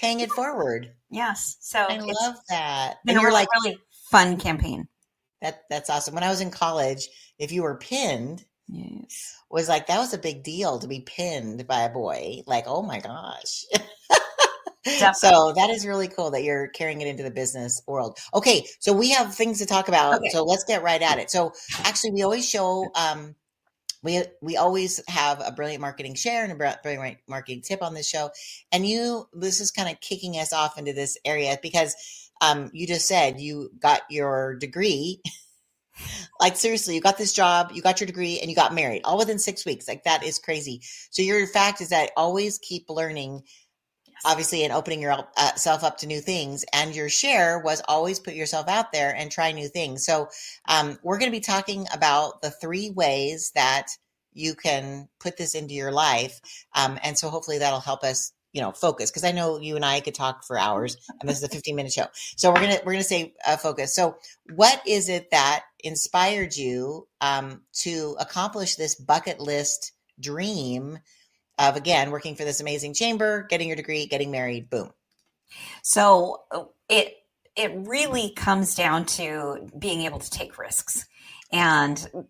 paying 0.00 0.20
it 0.20 0.32
forward. 0.32 0.92
Yes. 1.10 1.56
So 1.60 1.78
I 1.78 1.98
love 1.98 2.36
that. 2.48 2.96
And 3.06 3.20
you're 3.20 3.32
like 3.32 3.48
really 3.62 3.78
fun 4.10 4.38
campaign. 4.38 4.88
That 5.42 5.62
that's 5.68 5.90
awesome. 5.90 6.14
When 6.14 6.24
I 6.24 6.30
was 6.30 6.40
in 6.40 6.50
college, 6.50 7.08
if 7.38 7.52
you 7.52 7.62
were 7.62 7.76
pinned, 7.76 8.44
yes. 8.68 9.36
was 9.50 9.68
like 9.68 9.86
that 9.86 9.98
was 9.98 10.14
a 10.14 10.18
big 10.18 10.42
deal 10.42 10.78
to 10.78 10.88
be 10.88 11.00
pinned 11.00 11.66
by 11.66 11.82
a 11.82 11.92
boy. 11.92 12.42
Like, 12.46 12.64
oh 12.66 12.82
my 12.82 13.00
gosh. 13.00 13.64
so 15.14 15.52
that 15.56 15.70
is 15.70 15.86
really 15.86 16.08
cool 16.08 16.30
that 16.30 16.44
you're 16.44 16.68
carrying 16.68 17.00
it 17.00 17.08
into 17.08 17.22
the 17.22 17.30
business 17.30 17.82
world. 17.86 18.18
Okay, 18.34 18.66
so 18.80 18.92
we 18.92 19.10
have 19.10 19.34
things 19.34 19.58
to 19.58 19.66
talk 19.66 19.88
about. 19.88 20.14
Okay. 20.16 20.30
So 20.30 20.44
let's 20.44 20.64
get 20.64 20.82
right 20.82 21.02
at 21.02 21.18
it. 21.18 21.30
So 21.30 21.52
actually, 21.84 22.12
we 22.12 22.22
always 22.22 22.48
show 22.48 22.86
um, 22.94 23.34
we 24.02 24.22
we 24.40 24.56
always 24.56 25.00
have 25.08 25.42
a 25.44 25.52
brilliant 25.52 25.80
marketing 25.80 26.14
share 26.14 26.42
and 26.42 26.52
a 26.52 26.78
brilliant 26.82 27.18
marketing 27.28 27.62
tip 27.62 27.82
on 27.82 27.94
this 27.94 28.08
show. 28.08 28.30
And 28.72 28.86
you 28.86 29.28
this 29.32 29.60
is 29.60 29.70
kind 29.70 29.90
of 29.90 30.00
kicking 30.00 30.34
us 30.34 30.52
off 30.52 30.78
into 30.78 30.92
this 30.92 31.18
area 31.24 31.58
because 31.62 31.94
um, 32.40 32.70
you 32.72 32.86
just 32.86 33.06
said 33.06 33.40
you 33.40 33.70
got 33.80 34.02
your 34.10 34.56
degree. 34.56 35.20
Like 36.40 36.56
seriously 36.56 36.94
you 36.94 37.02
got 37.02 37.18
this 37.18 37.34
job 37.34 37.72
you 37.74 37.82
got 37.82 38.00
your 38.00 38.06
degree 38.06 38.40
and 38.40 38.48
you 38.48 38.56
got 38.56 38.72
married 38.72 39.02
all 39.04 39.18
within 39.18 39.38
six 39.38 39.66
weeks. 39.66 39.86
Like 39.86 40.04
that 40.04 40.24
is 40.24 40.38
crazy. 40.38 40.80
So 41.10 41.20
your 41.20 41.46
fact 41.46 41.82
is 41.82 41.90
that 41.90 42.12
always 42.16 42.56
keep 42.56 42.88
learning 42.88 43.42
obviously 44.24 44.64
and 44.64 44.72
opening 44.72 45.00
yourself 45.00 45.82
uh, 45.82 45.86
up 45.86 45.98
to 45.98 46.06
new 46.06 46.20
things 46.20 46.64
and 46.72 46.94
your 46.94 47.08
share 47.08 47.58
was 47.58 47.82
always 47.88 48.18
put 48.18 48.34
yourself 48.34 48.68
out 48.68 48.92
there 48.92 49.14
and 49.14 49.30
try 49.30 49.52
new 49.52 49.68
things. 49.68 50.04
So 50.04 50.28
um, 50.68 50.98
we're 51.02 51.18
going 51.18 51.30
to 51.30 51.36
be 51.36 51.40
talking 51.40 51.86
about 51.92 52.42
the 52.42 52.50
three 52.50 52.90
ways 52.90 53.52
that 53.54 53.88
you 54.32 54.54
can 54.54 55.08
put 55.18 55.36
this 55.36 55.54
into 55.54 55.74
your 55.74 55.92
life 55.92 56.40
um, 56.74 56.98
and 57.02 57.18
so 57.18 57.28
hopefully 57.28 57.58
that'll 57.58 57.80
help 57.80 58.04
us 58.04 58.32
you 58.52 58.60
know 58.60 58.72
focus 58.72 59.10
because 59.10 59.24
i 59.24 59.32
know 59.32 59.58
you 59.58 59.76
and 59.76 59.84
i 59.84 60.00
could 60.00 60.14
talk 60.14 60.44
for 60.44 60.58
hours 60.58 60.96
and 61.20 61.28
this 61.28 61.38
is 61.38 61.42
a 61.44 61.48
15 61.48 61.76
minute 61.76 61.92
show. 61.92 62.06
So 62.36 62.50
we're 62.50 62.60
gonna 62.60 62.78
we're 62.84 62.92
gonna 62.92 63.04
say 63.04 63.34
uh, 63.46 63.56
focus 63.56 63.94
so 63.94 64.16
what 64.54 64.82
is 64.86 65.08
it 65.08 65.30
that 65.30 65.64
inspired 65.82 66.56
you 66.56 67.06
um, 67.20 67.62
to 67.72 68.16
accomplish 68.18 68.74
this 68.74 68.94
bucket 68.94 69.40
list 69.40 69.92
dream 70.18 70.98
of 71.60 71.76
again 71.76 72.10
working 72.10 72.34
for 72.34 72.44
this 72.44 72.60
amazing 72.60 72.94
chamber, 72.94 73.46
getting 73.48 73.68
your 73.68 73.76
degree, 73.76 74.06
getting 74.06 74.30
married, 74.30 74.70
boom. 74.70 74.90
So 75.82 76.42
uh, 76.50 76.64
it 76.88 77.14
it 77.56 77.72
really 77.74 78.32
comes 78.34 78.74
down 78.74 79.04
to 79.04 79.68
being 79.78 80.02
able 80.02 80.18
to 80.18 80.30
take 80.30 80.58
risks. 80.58 81.06
And 81.52 82.26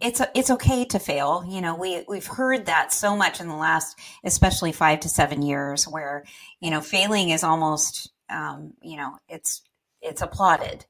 it's 0.00 0.20
it's 0.34 0.50
okay 0.50 0.84
to 0.86 0.98
fail. 0.98 1.44
You 1.48 1.60
know, 1.60 1.76
we 1.76 2.04
we've 2.08 2.26
heard 2.26 2.66
that 2.66 2.92
so 2.92 3.16
much 3.16 3.40
in 3.40 3.48
the 3.48 3.54
last, 3.54 3.98
especially 4.24 4.72
five 4.72 5.00
to 5.00 5.08
seven 5.08 5.42
years, 5.42 5.86
where 5.86 6.24
you 6.60 6.70
know 6.70 6.80
failing 6.80 7.30
is 7.30 7.44
almost, 7.44 8.10
um, 8.28 8.74
you 8.82 8.96
know, 8.96 9.16
it's 9.28 9.62
it's 10.02 10.22
applauded. 10.22 10.84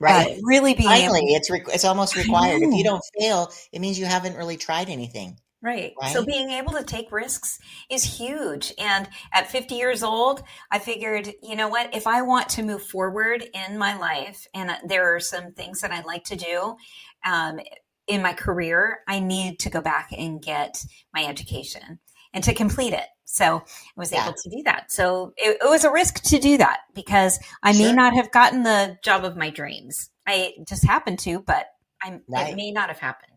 Right. 0.00 0.40
really 0.42 0.74
being 0.74 0.88
finally, 0.88 1.20
able- 1.20 1.36
it's 1.36 1.50
re- 1.50 1.64
it's 1.68 1.84
almost 1.84 2.16
required. 2.16 2.62
If 2.62 2.74
you 2.74 2.84
don't 2.84 3.02
fail, 3.18 3.52
it 3.72 3.80
means 3.80 3.98
you 3.98 4.06
haven't 4.06 4.36
really 4.36 4.56
tried 4.56 4.88
anything. 4.88 5.38
Right. 5.62 5.92
right. 6.00 6.12
So 6.12 6.24
being 6.24 6.50
able 6.50 6.72
to 6.72 6.82
take 6.82 7.12
risks 7.12 7.60
is 7.88 8.02
huge. 8.02 8.72
And 8.78 9.08
at 9.32 9.50
50 9.50 9.76
years 9.76 10.02
old, 10.02 10.42
I 10.72 10.80
figured, 10.80 11.32
you 11.40 11.54
know 11.54 11.68
what? 11.68 11.94
If 11.94 12.08
I 12.08 12.22
want 12.22 12.48
to 12.50 12.64
move 12.64 12.82
forward 12.82 13.44
in 13.54 13.78
my 13.78 13.96
life, 13.96 14.46
and 14.54 14.76
there 14.88 15.14
are 15.14 15.20
some 15.20 15.52
things 15.52 15.80
that 15.80 15.92
I'd 15.92 16.04
like 16.04 16.24
to 16.24 16.36
do 16.36 16.76
um, 17.24 17.60
in 18.08 18.22
my 18.22 18.32
career, 18.32 19.00
I 19.06 19.20
need 19.20 19.60
to 19.60 19.70
go 19.70 19.80
back 19.80 20.10
and 20.16 20.42
get 20.42 20.84
my 21.14 21.24
education 21.24 22.00
and 22.34 22.42
to 22.44 22.54
complete 22.54 22.92
it. 22.92 23.06
So 23.24 23.56
I 23.56 23.62
was 23.96 24.12
yeah. 24.12 24.24
able 24.24 24.34
to 24.34 24.50
do 24.50 24.62
that. 24.64 24.90
So 24.90 25.32
it, 25.36 25.58
it, 25.62 25.68
was 25.68 25.84
a 25.84 25.92
risk 25.92 26.22
to 26.24 26.38
do 26.38 26.58
that 26.58 26.80
because 26.94 27.38
I 27.62 27.72
sure. 27.72 27.86
may 27.86 27.92
not 27.92 28.14
have 28.14 28.30
gotten 28.30 28.62
the 28.62 28.98
job 29.02 29.24
of 29.24 29.36
my 29.36 29.48
dreams. 29.48 30.10
I 30.26 30.52
just 30.68 30.84
happened 30.84 31.18
to, 31.20 31.40
but 31.40 31.66
I, 32.02 32.20
right. 32.28 32.50
it 32.50 32.56
may 32.56 32.72
not 32.72 32.88
have 32.88 32.98
happened. 32.98 33.31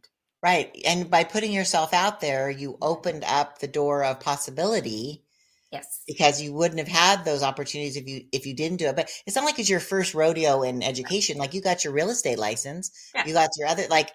Right. 0.46 0.80
And 0.86 1.10
by 1.10 1.24
putting 1.24 1.52
yourself 1.52 1.92
out 1.92 2.22
there, 2.22 2.52
you 2.52 2.78
opened 2.80 3.24
up 3.26 3.58
the 3.58 3.68
door 3.68 4.04
of 4.04 4.20
possibility. 4.20 5.24
Yes. 5.72 6.04
Because 6.06 6.40
you 6.40 6.54
wouldn't 6.54 6.78
have 6.78 6.88
had 6.88 7.26
those 7.26 7.42
opportunities 7.42 7.98
if 7.98 8.08
you 8.08 8.26
if 8.32 8.46
you 8.46 8.54
didn't 8.54 8.78
do 8.78 8.86
it. 8.86 8.96
But 8.96 9.10
it's 9.26 9.36
not 9.36 9.44
like 9.44 9.58
it's 9.58 9.72
your 9.72 9.80
first 9.80 10.14
rodeo 10.14 10.62
in 10.62 10.84
education. 10.84 11.40
Like 11.40 11.56
you 11.56 11.62
got 11.62 11.84
your 11.84 11.94
real 11.94 12.12
estate 12.12 12.38
license. 12.38 12.92
Yeah. 13.16 13.26
You 13.26 13.34
got 13.34 13.50
your 13.58 13.68
other 13.68 13.86
like 13.90 14.12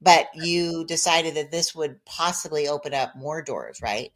but 0.00 0.28
you 0.34 0.84
decided 0.84 1.34
that 1.34 1.50
this 1.50 1.74
would 1.74 2.04
possibly 2.04 2.68
open 2.68 2.94
up 2.94 3.16
more 3.16 3.42
doors, 3.42 3.80
right? 3.82 4.12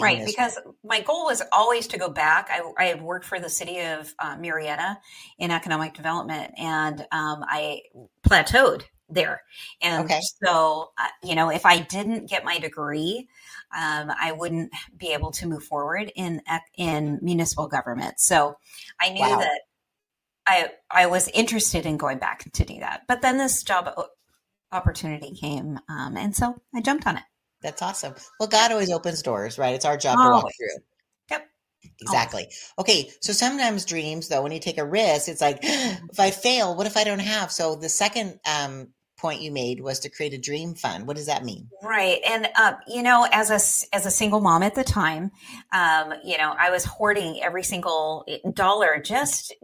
right 0.00 0.24
because 0.24 0.56
my 0.84 1.00
goal 1.00 1.24
was 1.24 1.42
always 1.50 1.88
to 1.88 1.98
go 1.98 2.08
back 2.08 2.48
i, 2.48 2.60
I 2.78 2.84
had 2.84 3.02
worked 3.02 3.24
for 3.24 3.40
the 3.40 3.50
city 3.50 3.80
of 3.80 4.14
uh, 4.20 4.36
Murrieta 4.36 4.98
in 5.40 5.50
economic 5.50 5.94
development 5.94 6.54
and 6.56 7.00
um, 7.10 7.44
i 7.48 7.80
plateaued 8.24 8.84
there 9.08 9.42
and 9.82 10.04
okay. 10.04 10.20
so 10.42 10.90
uh, 10.98 11.08
you 11.22 11.34
know 11.34 11.50
if 11.50 11.66
i 11.66 11.78
didn't 11.78 12.28
get 12.28 12.44
my 12.44 12.58
degree 12.58 13.28
um, 13.76 14.10
i 14.20 14.32
wouldn't 14.32 14.72
be 14.96 15.12
able 15.12 15.30
to 15.30 15.46
move 15.46 15.62
forward 15.62 16.10
in 16.16 16.40
in 16.76 17.18
municipal 17.22 17.68
government 17.68 18.14
so 18.18 18.56
i 19.00 19.10
knew 19.10 19.20
wow. 19.20 19.38
that 19.38 19.60
i 20.46 20.70
i 20.90 21.06
was 21.06 21.28
interested 21.28 21.84
in 21.86 21.96
going 21.96 22.18
back 22.18 22.50
to 22.52 22.64
do 22.64 22.78
that 22.80 23.02
but 23.06 23.20
then 23.20 23.36
this 23.36 23.62
job 23.62 23.92
opportunity 24.72 25.32
came 25.34 25.78
um, 25.88 26.16
and 26.16 26.34
so 26.34 26.60
i 26.74 26.80
jumped 26.80 27.06
on 27.06 27.16
it 27.16 27.24
that's 27.64 27.80
awesome. 27.80 28.14
Well, 28.38 28.48
God 28.48 28.72
always 28.72 28.92
opens 28.92 29.22
doors, 29.22 29.58
right? 29.58 29.74
It's 29.74 29.86
our 29.86 29.96
job 29.96 30.18
to 30.18 30.30
walk 30.30 30.52
through. 30.54 30.84
Yep. 31.84 31.92
Exactly. 32.02 32.48
Okay. 32.78 33.10
So 33.20 33.32
sometimes 33.32 33.84
dreams, 33.84 34.28
though, 34.28 34.42
when 34.42 34.52
you 34.52 34.60
take 34.60 34.78
a 34.78 34.84
risk, 34.84 35.28
it's 35.28 35.40
like, 35.40 35.58
if 35.62 36.18
I 36.18 36.30
fail, 36.30 36.76
what 36.76 36.86
if 36.86 36.96
I 36.96 37.04
don't 37.04 37.20
have? 37.20 37.52
So 37.52 37.76
the 37.76 37.88
second 37.88 38.40
um, 38.46 38.88
point 39.24 39.40
you 39.40 39.50
made 39.50 39.80
was 39.80 40.00
to 40.00 40.10
create 40.10 40.34
a 40.34 40.38
dream 40.38 40.74
fund. 40.74 41.06
What 41.06 41.16
does 41.16 41.26
that 41.26 41.44
mean? 41.44 41.70
Right, 41.82 42.20
and 42.28 42.46
uh, 42.56 42.74
you 42.86 43.02
know, 43.02 43.26
as 43.32 43.50
a 43.50 43.94
as 43.94 44.04
a 44.04 44.10
single 44.10 44.40
mom 44.40 44.62
at 44.62 44.74
the 44.74 44.84
time, 44.84 45.30
um, 45.72 46.12
you 46.22 46.36
know, 46.36 46.54
I 46.58 46.70
was 46.70 46.84
hoarding 46.84 47.40
every 47.42 47.62
single 47.62 48.26
dollar 48.52 49.00
just 49.02 49.54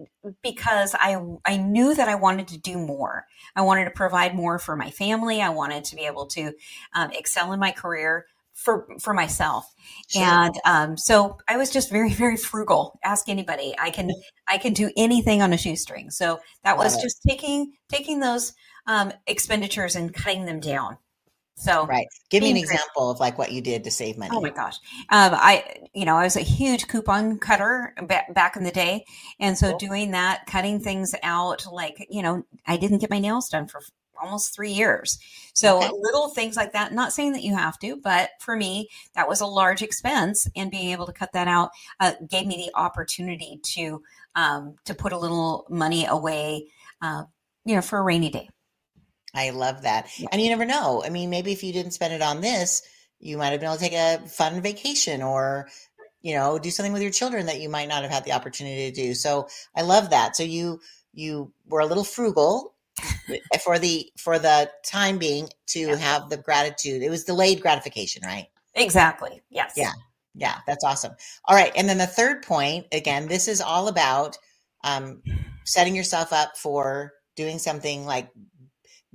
because 0.43 0.95
I 0.99 1.23
I 1.45 1.59
knew 1.59 1.95
that 1.95 2.09
I 2.09 2.15
wanted 2.15 2.49
to 2.49 2.59
do 2.59 2.79
more. 2.79 3.27
I 3.55 3.61
wanted 3.61 3.85
to 3.85 3.91
provide 3.91 4.35
more 4.35 4.59
for 4.59 4.77
my 4.77 4.91
family. 4.91 5.43
I 5.43 5.51
wanted 5.51 5.85
to 5.85 5.97
be 5.97 6.07
able 6.07 6.27
to 6.29 6.55
um, 6.95 7.11
excel 7.13 7.53
in 7.53 7.61
my 7.61 7.73
career 7.73 8.25
for 8.63 8.87
for 9.01 9.15
myself. 9.15 9.67
Sure. 10.09 10.23
and 10.23 10.55
um, 10.65 10.97
so 10.97 11.39
i 11.49 11.57
was 11.57 11.71
just 11.71 11.91
very 11.91 12.13
very 12.13 12.37
frugal. 12.37 12.99
Ask 13.05 13.29
anybody. 13.29 13.75
I 13.79 13.91
can 13.91 14.11
i 14.49 14.59
can 14.59 14.73
do 14.73 14.91
anything 14.97 15.43
on 15.43 15.53
a 15.53 15.59
shoestring. 15.59 16.11
So 16.11 16.41
that 16.65 16.77
was 16.77 17.01
just 17.03 17.23
taking 17.27 17.73
taking 17.89 18.21
those 18.21 18.53
um, 18.87 19.13
expenditures 19.27 19.97
and 19.97 20.13
cutting 20.13 20.47
them 20.47 20.61
down. 20.61 20.97
So 21.61 21.87
right, 21.87 22.07
give 22.31 22.43
me 22.43 22.51
an 22.51 22.57
example 22.57 23.11
of 23.11 23.21
like 23.21 23.37
what 23.37 23.53
you 23.53 23.61
did 23.61 23.85
to 23.85 23.91
save 23.91 24.17
money. 24.17 24.31
Oh 24.35 24.41
my 24.41 24.49
gosh, 24.49 24.77
um, 25.11 25.33
I 25.35 25.77
you 25.93 26.07
know 26.07 26.17
I 26.17 26.25
was 26.25 26.37
a 26.37 26.41
huge 26.41 26.89
coupon 26.89 27.39
cutter 27.39 27.95
back 28.33 28.57
in 28.57 28.65
the 28.65 28.71
day, 28.71 29.05
and 29.39 29.59
so 29.59 29.71
cool. 29.71 29.79
doing 29.79 30.11
that, 30.13 30.47
cutting 30.47 30.81
things 30.81 31.15
out, 31.23 31.67
like 31.71 32.07
you 32.09 32.23
know 32.23 32.45
I 32.67 32.79
didn't 32.79 32.99
get 32.99 33.11
my 33.11 33.19
nails 33.19 33.51
done 33.51 33.69
for 33.69 33.83
almost 34.23 34.55
three 34.55 34.73
years. 34.73 35.19
So 35.53 35.79
okay. 35.79 35.91
little 35.93 36.31
things 36.31 36.57
like 36.57 36.73
that. 36.73 36.95
Not 36.95 37.13
saying 37.13 37.33
that 37.33 37.43
you 37.43 37.55
have 37.55 37.79
to, 37.81 37.97
but 37.97 38.31
for 38.41 38.57
me 38.57 38.89
that 39.15 39.29
was 39.29 39.43
a 39.43 39.47
large 39.47 39.83
expense, 39.83 40.49
and 40.57 40.71
being 40.71 40.93
able 40.93 41.07
to 41.07 41.13
cut 41.13 41.33
that 41.35 41.47
out 41.47 41.71
uh, 42.01 42.13
gave 42.27 42.47
me 42.47 42.57
the 42.57 42.81
opportunity 42.81 43.61
to 43.75 44.03
um, 44.35 44.77
to 44.87 44.95
put 44.95 45.13
a 45.13 45.19
little 45.19 45.67
money 45.69 46.07
away, 46.07 46.69
uh, 47.03 47.25
you 47.67 47.75
know, 47.75 47.83
for 47.83 47.99
a 47.99 48.03
rainy 48.03 48.31
day. 48.31 48.49
I 49.35 49.51
love 49.51 49.83
that. 49.83 50.09
Yeah. 50.19 50.29
And 50.33 50.41
you 50.41 50.49
never 50.49 50.65
know. 50.65 51.03
I 51.05 51.11
mean, 51.11 51.31
maybe 51.31 51.53
if 51.53 51.63
you 51.63 51.73
didn't 51.73 51.93
spend 51.93 52.15
it 52.15 52.23
on 52.23 52.41
this, 52.41 52.83
you 53.19 53.37
might 53.37 53.49
have 53.49 53.61
been 53.61 53.69
able 53.69 53.77
to 53.77 53.83
take 53.83 53.93
a 53.93 54.27
fun 54.27 54.61
vacation 54.61 55.23
or, 55.23 55.69
you 56.23 56.35
know, 56.35 56.59
do 56.59 56.71
something 56.71 56.93
with 56.93 57.03
your 57.03 57.11
children 57.11 57.47
that 57.47 57.61
you 57.61 57.69
might 57.69 57.89
not 57.89 58.03
have 58.03 58.11
had 58.11 58.25
the 58.25 58.33
opportunity 58.33 58.91
to 58.91 59.03
do. 59.03 59.15
So 59.15 59.49
I 59.75 59.83
love 59.83 60.11
that. 60.11 60.37
So 60.37 60.43
you 60.43 60.81
you 61.13 61.53
were 61.67 61.81
a 61.81 61.87
little 61.87 62.05
frugal 62.05 62.75
for 63.65 63.79
the 63.79 64.11
for 64.17 64.39
the 64.39 64.71
time 64.85 65.19
being 65.19 65.49
to 65.69 65.81
yeah. 65.81 65.97
have 65.97 66.31
the 66.31 66.37
gratitude. 66.37 67.03
It 67.03 67.11
was 67.11 67.25
delayed 67.25 67.61
gratification, 67.61 68.23
right? 68.25 68.47
Exactly. 68.75 69.43
Yes. 69.51 69.75
Yeah. 69.77 69.93
Yeah, 70.35 70.59
that's 70.67 70.85
awesome. 70.85 71.13
All 71.47 71.57
right, 71.57 71.73
and 71.75 71.89
then 71.89 71.99
the 71.99 72.07
third 72.07 72.43
point, 72.43 72.87
again, 72.93 73.27
this 73.27 73.49
is 73.49 73.61
all 73.61 73.89
about 73.89 74.39
um, 74.85 75.23
setting 75.65 75.97
yourself 75.97 76.33
up 76.33 76.57
for 76.57 77.13
doing 77.37 77.59
something 77.59 78.05
like 78.05 78.31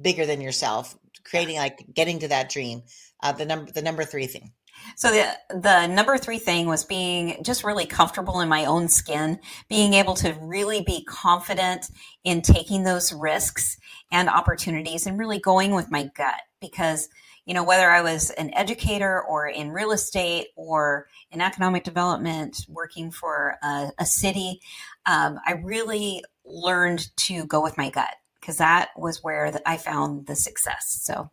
bigger 0.01 0.25
than 0.25 0.41
yourself, 0.41 0.97
creating 1.23 1.57
like 1.57 1.85
getting 1.93 2.19
to 2.19 2.27
that 2.27 2.49
dream. 2.49 2.83
Uh, 3.21 3.31
the 3.31 3.45
number 3.45 3.71
the 3.71 3.81
number 3.81 4.03
three 4.03 4.27
thing. 4.27 4.51
So 4.95 5.11
the 5.11 5.25
the 5.49 5.87
number 5.87 6.17
three 6.17 6.39
thing 6.39 6.67
was 6.67 6.83
being 6.83 7.43
just 7.43 7.63
really 7.63 7.85
comfortable 7.85 8.41
in 8.41 8.49
my 8.49 8.65
own 8.65 8.87
skin, 8.87 9.39
being 9.69 9.93
able 9.93 10.15
to 10.15 10.33
really 10.41 10.81
be 10.81 11.03
confident 11.05 11.87
in 12.23 12.41
taking 12.41 12.83
those 12.83 13.11
risks 13.13 13.77
and 14.11 14.29
opportunities, 14.29 15.05
and 15.05 15.17
really 15.17 15.39
going 15.39 15.73
with 15.73 15.91
my 15.91 16.03
gut 16.15 16.41
because 16.61 17.09
you 17.45 17.53
know 17.53 17.63
whether 17.63 17.89
I 17.89 18.01
was 18.01 18.29
an 18.31 18.53
educator 18.53 19.21
or 19.21 19.47
in 19.47 19.71
real 19.71 19.91
estate 19.91 20.47
or 20.55 21.07
in 21.31 21.41
economic 21.41 21.83
development, 21.83 22.65
working 22.67 23.11
for 23.11 23.57
a, 23.63 23.91
a 23.97 24.05
city, 24.05 24.59
um, 25.05 25.39
I 25.45 25.53
really 25.53 26.23
learned 26.45 27.07
to 27.17 27.45
go 27.45 27.61
with 27.61 27.77
my 27.77 27.89
gut 27.89 28.15
because 28.45 28.57
that 28.57 28.89
was 28.95 29.23
where 29.23 29.49
the, 29.49 29.67
I 29.67 29.77
found 29.77 30.27
the 30.27 30.35
success. 30.35 30.99
So, 31.01 31.31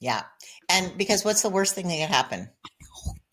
yeah. 0.00 0.24
And 0.68 0.98
because 0.98 1.24
what's 1.24 1.40
the 1.40 1.48
worst 1.48 1.74
thing 1.74 1.88
that 1.88 1.98
could 1.98 2.14
happen? 2.14 2.50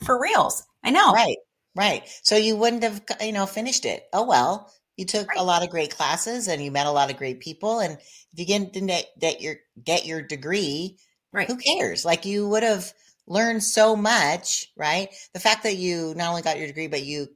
For 0.05 0.21
reals. 0.21 0.63
I 0.83 0.91
know. 0.91 1.11
Right. 1.11 1.35
Right. 1.75 2.07
So 2.23 2.37
you 2.37 2.55
wouldn't 2.55 2.83
have, 2.83 3.01
you 3.21 3.33
know, 3.33 3.45
finished 3.45 3.85
it. 3.85 4.03
Oh, 4.13 4.25
well, 4.25 4.71
you 4.95 5.05
took 5.05 5.27
right. 5.27 5.37
a 5.37 5.43
lot 5.43 5.63
of 5.63 5.69
great 5.69 5.95
classes 5.95 6.47
and 6.47 6.63
you 6.63 6.71
met 6.71 6.87
a 6.87 6.91
lot 6.91 7.11
of 7.11 7.17
great 7.17 7.41
people. 7.41 7.79
And 7.79 7.97
if 7.97 8.39
you 8.39 8.45
get, 8.45 8.71
didn't 8.71 9.05
get 9.19 9.41
your, 9.41 9.55
get 9.83 10.05
your 10.05 10.21
degree, 10.21 10.97
right. 11.33 11.47
who 11.47 11.57
cares? 11.57 12.05
Like 12.05 12.25
you 12.25 12.47
would 12.47 12.63
have 12.63 12.93
learned 13.27 13.63
so 13.63 13.97
much, 13.97 14.71
right? 14.77 15.09
The 15.33 15.41
fact 15.41 15.63
that 15.63 15.75
you 15.75 16.13
not 16.15 16.29
only 16.29 16.41
got 16.41 16.57
your 16.57 16.67
degree, 16.67 16.87
but 16.87 17.03
you 17.03 17.27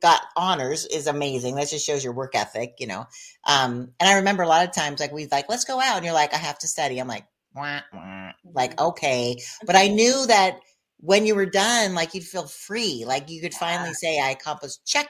got 0.00 0.22
honors 0.36 0.86
is 0.86 1.06
amazing. 1.06 1.56
That 1.56 1.68
just 1.68 1.86
shows 1.86 2.02
your 2.02 2.12
work 2.12 2.34
ethic, 2.34 2.74
you 2.78 2.86
know. 2.86 3.06
Um, 3.46 3.92
and 4.00 4.08
I 4.08 4.14
remember 4.16 4.42
a 4.42 4.48
lot 4.48 4.66
of 4.66 4.74
times, 4.74 5.00
like 5.00 5.12
we'd 5.12 5.32
like, 5.32 5.48
let's 5.48 5.64
go 5.64 5.80
out, 5.80 5.96
and 5.96 6.04
you're 6.04 6.14
like, 6.14 6.34
I 6.34 6.38
have 6.38 6.58
to 6.60 6.66
study. 6.66 6.98
I'm 6.98 7.08
like, 7.08 7.26
wah, 7.54 7.80
wah. 7.92 8.30
like 8.52 8.76
mm-hmm. 8.76 8.86
okay, 8.88 9.36
but 9.66 9.76
I 9.76 9.88
knew 9.88 10.26
that 10.26 10.60
when 10.98 11.26
you 11.26 11.34
were 11.34 11.46
done, 11.46 11.94
like 11.94 12.14
you'd 12.14 12.24
feel 12.24 12.46
free, 12.46 13.04
like 13.06 13.30
you 13.30 13.40
could 13.40 13.54
finally 13.54 13.92
say, 13.92 14.20
I 14.20 14.30
accomplished 14.30 14.86
check 14.86 15.08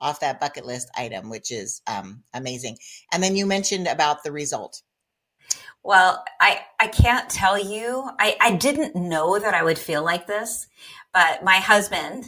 off 0.00 0.20
that 0.20 0.40
bucket 0.40 0.66
list 0.66 0.90
item, 0.96 1.28
which 1.28 1.50
is 1.50 1.80
um, 1.86 2.22
amazing. 2.34 2.76
And 3.12 3.22
then 3.22 3.36
you 3.36 3.46
mentioned 3.46 3.86
about 3.86 4.22
the 4.22 4.32
result. 4.32 4.82
Well, 5.84 6.24
I 6.40 6.60
I 6.80 6.88
can't 6.88 7.30
tell 7.30 7.58
you. 7.58 8.08
I 8.18 8.36
I 8.40 8.56
didn't 8.56 8.96
know 8.96 9.38
that 9.38 9.54
I 9.54 9.62
would 9.62 9.78
feel 9.78 10.04
like 10.04 10.26
this, 10.26 10.66
but 11.12 11.44
my 11.44 11.56
husband 11.56 12.26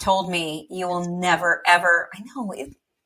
told 0.00 0.30
me 0.30 0.66
you 0.70 0.88
will 0.88 1.08
never 1.08 1.62
ever 1.66 2.08
i 2.14 2.22
know 2.34 2.52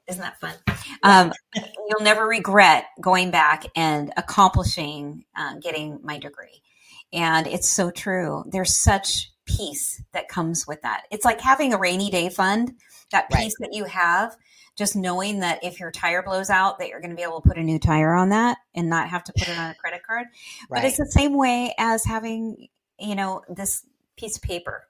isn't 0.08 0.22
that 0.22 0.40
fun? 0.40 0.54
Um, 1.02 1.32
you'll 1.54 2.02
never 2.02 2.26
regret 2.26 2.86
going 3.00 3.30
back 3.30 3.64
and 3.74 4.12
accomplishing 4.16 5.24
uh, 5.36 5.54
getting 5.60 6.00
my 6.02 6.18
degree. 6.18 6.62
And 7.12 7.46
it's 7.46 7.68
so 7.68 7.90
true. 7.90 8.44
There's 8.46 8.74
such 8.74 9.30
peace 9.46 10.02
that 10.12 10.28
comes 10.28 10.66
with 10.66 10.82
that. 10.82 11.04
It's 11.10 11.24
like 11.24 11.40
having 11.40 11.72
a 11.72 11.78
rainy 11.78 12.10
day 12.10 12.28
fund 12.28 12.74
that 13.12 13.30
peace 13.30 13.54
right. 13.60 13.70
that 13.70 13.76
you 13.76 13.84
have 13.84 14.36
just 14.76 14.96
knowing 14.96 15.40
that 15.40 15.62
if 15.62 15.78
your 15.78 15.92
tire 15.92 16.22
blows 16.22 16.50
out 16.50 16.78
that 16.78 16.88
you're 16.88 17.00
going 17.00 17.10
to 17.10 17.16
be 17.16 17.22
able 17.22 17.40
to 17.40 17.48
put 17.48 17.58
a 17.58 17.62
new 17.62 17.78
tire 17.78 18.12
on 18.12 18.30
that 18.30 18.58
and 18.74 18.88
not 18.88 19.08
have 19.08 19.22
to 19.24 19.32
put 19.32 19.48
it 19.48 19.56
on 19.56 19.70
a 19.70 19.74
credit 19.74 20.02
card. 20.04 20.26
Right. 20.68 20.82
but 20.82 20.84
it's 20.84 20.96
the 20.96 21.06
same 21.06 21.36
way 21.36 21.74
as 21.78 22.04
having 22.04 22.68
you 22.98 23.14
know 23.14 23.42
this 23.48 23.84
piece 24.16 24.36
of 24.36 24.42
paper 24.42 24.84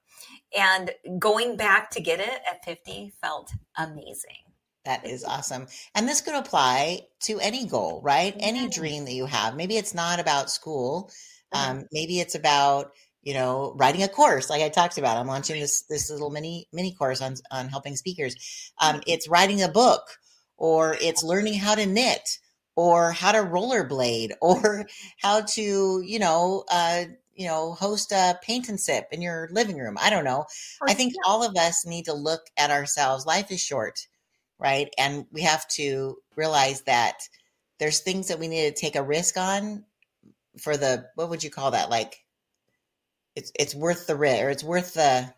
and 0.56 0.90
going 1.18 1.56
back 1.56 1.90
to 1.90 2.00
get 2.00 2.20
it 2.20 2.40
at 2.50 2.64
50 2.64 3.12
felt 3.20 3.52
amazing. 3.76 4.44
That 4.84 5.06
is 5.06 5.24
awesome. 5.24 5.66
And 5.94 6.06
this 6.06 6.20
could 6.20 6.34
apply 6.34 7.00
to 7.22 7.40
any 7.40 7.66
goal, 7.66 8.00
right? 8.02 8.34
Yeah. 8.36 8.46
Any 8.46 8.68
dream 8.68 9.06
that 9.06 9.14
you 9.14 9.26
have. 9.26 9.56
Maybe 9.56 9.76
it's 9.76 9.94
not 9.94 10.20
about 10.20 10.50
school. 10.50 11.10
Um, 11.52 11.84
maybe 11.92 12.20
it's 12.20 12.34
about, 12.34 12.92
you 13.22 13.32
know, 13.32 13.72
writing 13.76 14.02
a 14.02 14.08
course 14.08 14.50
like 14.50 14.60
I 14.60 14.68
talked 14.68 14.98
about. 14.98 15.16
I'm 15.16 15.28
launching 15.28 15.60
this 15.60 15.82
this 15.82 16.10
little 16.10 16.30
mini 16.30 16.68
mini 16.72 16.92
course 16.92 17.22
on 17.22 17.36
on 17.50 17.68
helping 17.68 17.96
speakers. 17.96 18.72
Um, 18.80 18.96
mm-hmm. 18.96 19.02
it's 19.06 19.28
writing 19.28 19.62
a 19.62 19.68
book 19.68 20.02
or 20.56 20.96
it's 21.00 21.22
learning 21.22 21.54
how 21.54 21.74
to 21.76 21.86
knit 21.86 22.38
or 22.76 23.12
how 23.12 23.32
to 23.32 23.38
rollerblade 23.38 24.32
or 24.42 24.86
how 25.22 25.42
to, 25.42 26.02
you 26.04 26.18
know, 26.18 26.64
uh, 26.70 27.04
you 27.34 27.46
know, 27.46 27.72
host 27.72 28.12
a 28.12 28.38
paint 28.42 28.68
and 28.68 28.80
sip 28.80 29.08
in 29.12 29.22
your 29.22 29.48
living 29.52 29.78
room. 29.78 29.96
I 30.00 30.10
don't 30.10 30.24
know. 30.24 30.44
I 30.86 30.94
think 30.94 31.14
all 31.26 31.42
of 31.42 31.56
us 31.56 31.86
need 31.86 32.06
to 32.06 32.14
look 32.14 32.42
at 32.56 32.70
ourselves. 32.70 33.26
Life 33.26 33.50
is 33.50 33.60
short, 33.60 34.06
right? 34.58 34.88
And 34.98 35.26
we 35.32 35.42
have 35.42 35.66
to 35.68 36.18
realize 36.36 36.82
that 36.82 37.18
there's 37.78 38.00
things 38.00 38.28
that 38.28 38.38
we 38.38 38.48
need 38.48 38.74
to 38.74 38.80
take 38.80 38.96
a 38.96 39.02
risk 39.02 39.36
on 39.36 39.84
for 40.58 40.76
the 40.76 41.06
what 41.16 41.30
would 41.30 41.42
you 41.42 41.50
call 41.50 41.72
that? 41.72 41.90
Like 41.90 42.24
it's 43.34 43.52
it's 43.58 43.74
worth 43.74 44.06
the 44.06 44.16
risk 44.16 44.42
or 44.42 44.50
it's 44.50 44.64
worth 44.64 44.94
the 44.94 45.32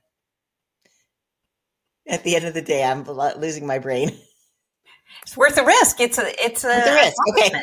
at 2.06 2.22
the 2.24 2.36
end 2.36 2.44
of 2.44 2.54
the 2.54 2.62
day 2.62 2.84
I'm 2.84 3.04
losing 3.04 3.66
my 3.66 3.78
brain. 3.78 4.10
It's 5.22 5.36
worth 5.36 5.56
the 5.56 5.64
risk. 5.64 6.00
It's 6.00 6.18
a 6.18 6.44
it's 6.44 6.64
a, 6.64 6.68
risk. 6.68 7.16
Okay. 7.30 7.62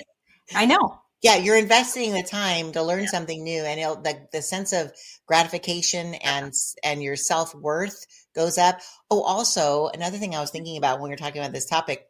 I 0.55 0.65
know. 0.65 0.99
Yeah, 1.23 1.37
you're 1.37 1.57
investing 1.57 2.13
the 2.13 2.21
time 2.21 2.73
to 2.73 2.83
learn 2.83 3.03
yeah. 3.03 3.09
something 3.09 3.43
new, 3.43 3.63
and 3.63 4.03
the 4.03 4.27
the 4.33 4.41
sense 4.41 4.73
of 4.73 4.91
gratification 5.25 6.15
uh-huh. 6.15 6.19
and 6.23 6.53
and 6.83 7.01
your 7.01 7.15
self 7.15 7.55
worth 7.55 8.05
goes 8.35 8.57
up. 8.57 8.81
Oh, 9.09 9.21
also 9.21 9.87
another 9.93 10.17
thing 10.17 10.35
I 10.35 10.41
was 10.41 10.49
mm-hmm. 10.49 10.57
thinking 10.57 10.77
about 10.77 10.99
when 10.99 11.09
we 11.09 11.13
were 11.13 11.17
talking 11.17 11.41
about 11.41 11.53
this 11.53 11.65
topic 11.65 12.07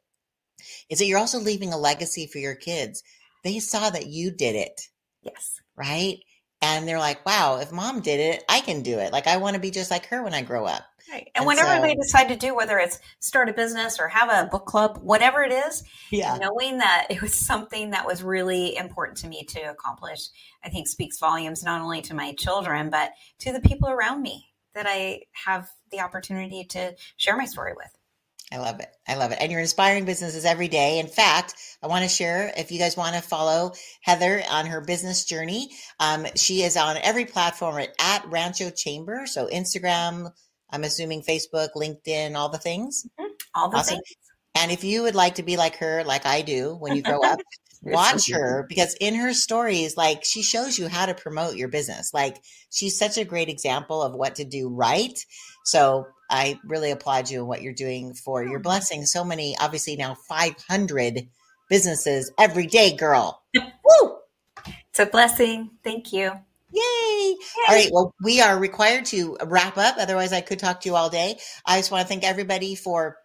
is 0.90 1.00
that 1.00 1.06
you're 1.06 1.20
also 1.20 1.40
leaving 1.40 1.74
a 1.74 1.78
legacy 1.78 2.28
for 2.28 2.40
your 2.40 2.56
kids. 2.56 3.04
They 3.44 3.60
saw 3.60 3.90
that 3.90 4.08
you 4.08 4.32
did 4.32 4.56
it. 4.56 4.82
Yes. 5.22 5.62
Right. 5.76 6.20
And 6.64 6.88
they're 6.88 6.98
like, 6.98 7.26
wow, 7.26 7.60
if 7.60 7.74
mom 7.74 8.00
did 8.00 8.22
it, 8.22 8.46
I 8.48 8.62
can 8.62 8.84
do 8.84 8.98
it. 8.98 9.12
Like, 9.12 9.28
I 9.28 9.36
want 9.36 9.56
to 9.56 9.60
be 9.60 9.70
just 9.70 9.92
like 9.92 10.06
her 10.08 10.24
when 10.24 10.34
I 10.34 10.42
grow 10.42 10.66
up. 10.66 10.84
Right. 11.12 11.30
And, 11.36 11.42
and 11.42 11.46
whenever 11.46 11.76
so, 11.76 11.82
they 11.82 11.94
decide 11.94 12.30
to 12.30 12.38
do, 12.38 12.56
whether 12.56 12.80
it's 12.80 13.00
start 13.20 13.50
a 13.50 13.54
business 13.54 14.00
or 14.00 14.08
have 14.08 14.30
a 14.30 14.50
book 14.50 14.66
club, 14.66 14.98
whatever 15.02 15.44
it 15.44 15.52
is, 15.52 15.84
yeah. 16.10 16.38
knowing 16.40 16.78
that 16.78 17.08
it 17.10 17.22
was 17.22 17.34
something 17.34 17.92
that 17.92 18.08
was 18.08 18.24
really 18.24 18.78
important 18.78 19.18
to 19.20 19.28
me 19.28 19.44
to 19.50 19.60
accomplish, 19.60 20.30
I 20.64 20.70
think 20.70 20.88
speaks 20.88 21.20
volumes 21.20 21.64
not 21.64 21.82
only 21.82 22.02
to 22.04 22.16
my 22.16 22.34
children, 22.34 22.90
but 22.90 23.12
to 23.40 23.52
the 23.52 23.60
people 23.60 23.90
around 23.90 24.22
me 24.22 24.48
that 24.74 24.86
I 24.88 25.24
have 25.34 25.70
the 25.92 26.00
opportunity 26.00 26.64
to 26.70 26.96
share 27.18 27.36
my 27.36 27.46
story 27.46 27.74
with. 27.76 27.92
I 28.52 28.58
love 28.58 28.80
it. 28.80 28.90
I 29.08 29.16
love 29.16 29.32
it. 29.32 29.40
And 29.42 29.52
you're 29.52 29.62
inspiring 29.62 30.06
businesses 30.06 30.46
every 30.46 30.68
day. 30.68 31.00
In 31.00 31.08
fact, 31.08 31.56
I 31.82 31.88
want 31.88 32.04
to 32.04 32.10
share 32.10 32.52
if 32.56 32.72
you 32.72 32.80
guys 32.80 32.96
want 32.96 33.16
to 33.16 33.22
follow 33.22 33.74
Heather 34.02 34.44
on 34.50 34.68
her 34.68 34.82
business 34.82 35.26
journey. 35.26 35.70
Um, 36.00 36.28
she 36.36 36.62
is 36.62 36.78
on 36.78 36.98
every 36.98 37.26
platform 37.26 37.80
at, 37.80 37.90
at 38.00 38.30
Rancho 38.30 38.70
Chamber. 38.70 39.26
So 39.26 39.48
Instagram, 39.48 40.32
I'm 40.70 40.84
assuming 40.84 41.24
Facebook, 41.24 41.70
LinkedIn, 41.76 42.36
all 42.36 42.50
the 42.50 42.58
things. 42.58 43.08
Mm-hmm. 43.20 43.32
All 43.56 43.70
the 43.70 43.78
awesome. 43.78 43.96
things. 43.96 44.16
And 44.56 44.72
if 44.72 44.84
you 44.84 45.04
would 45.04 45.16
like 45.16 45.36
to 45.36 45.44
be 45.44 45.58
like 45.58 45.78
her, 45.78 46.04
like 46.04 46.26
I 46.26 46.42
do 46.42 46.76
when 46.76 46.96
you 46.96 47.02
grow 47.02 47.22
up, 47.24 47.40
watch 47.82 48.30
her 48.32 48.66
because 48.70 48.96
in 49.00 49.16
her 49.16 49.34
stories, 49.34 49.98
like 49.98 50.24
she 50.24 50.44
shows 50.44 50.78
you 50.78 50.88
how 50.88 51.06
to 51.06 51.14
promote 51.14 51.56
your 51.56 51.70
business. 51.70 52.14
Like 52.14 52.38
she's 52.72 52.98
such 52.98 53.18
a 53.18 53.26
great 53.26 53.50
example 53.50 54.02
of 54.02 54.14
what 54.14 54.36
to 54.36 54.46
do 54.46 54.70
right. 54.70 55.18
So 55.66 56.06
I 56.34 56.60
really 56.66 56.90
applaud 56.90 57.30
you 57.30 57.40
and 57.40 57.48
what 57.48 57.62
you're 57.62 57.74
doing 57.74 58.16
for 58.16 58.44
your 58.44 58.58
oh. 58.58 58.64
blessing 58.64 59.06
so 59.06 59.24
many, 59.24 59.56
obviously 59.60 59.96
now 59.96 60.16
500 60.28 61.28
businesses 61.70 62.32
every 62.40 62.66
day, 62.66 62.96
girl. 62.96 63.44
Woo! 63.56 64.18
It's 64.90 65.00
a 65.00 65.06
blessing. 65.06 65.70
Thank 65.84 66.12
you. 66.12 66.32
Yay. 66.72 66.82
Yay. 66.82 67.36
All 67.68 67.76
right. 67.76 67.90
Well, 67.92 68.16
we 68.24 68.42
are 68.42 68.58
required 68.58 69.06
to 69.06 69.38
wrap 69.46 69.78
up. 69.78 69.98
Otherwise, 70.00 70.34
I 70.34 70.42
could 70.42 70.58
talk 70.58 70.82
to 70.82 70.90
you 70.90 70.96
all 70.96 71.10
day. 71.10 71.38
I 71.68 71.78
just 71.78 71.92
want 71.92 72.02
to 72.02 72.08
thank 72.08 72.24
everybody 72.24 72.74
for 72.74 73.18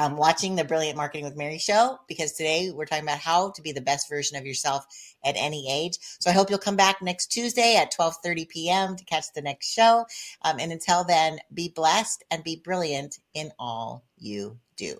um, 0.00 0.16
watching 0.16 0.56
the 0.56 0.64
Brilliant 0.64 0.96
Marketing 0.96 1.24
with 1.24 1.36
Mary 1.36 1.58
show 1.58 1.98
because 2.08 2.32
today 2.32 2.70
we're 2.74 2.86
talking 2.86 3.04
about 3.04 3.18
how 3.18 3.50
to 3.50 3.60
be 3.60 3.72
the 3.72 3.82
best 3.82 4.08
version 4.08 4.38
of 4.38 4.46
yourself 4.46 4.86
at 5.22 5.34
any 5.36 5.70
age. 5.70 5.98
So 6.18 6.30
I 6.30 6.32
hope 6.32 6.48
you'll 6.48 6.58
come 6.58 6.76
back 6.76 7.02
next 7.02 7.26
Tuesday 7.26 7.76
at 7.76 7.92
12:30 7.92 8.48
p.m. 8.48 8.96
to 8.96 9.04
catch 9.04 9.26
the 9.34 9.42
next 9.42 9.70
show. 9.70 10.06
Um, 10.42 10.58
and 10.58 10.72
until 10.72 11.04
then, 11.04 11.40
be 11.52 11.68
blessed 11.68 12.24
and 12.30 12.42
be 12.42 12.56
brilliant 12.56 13.18
in 13.34 13.52
all 13.58 14.04
you 14.16 14.58
do. 14.76 14.96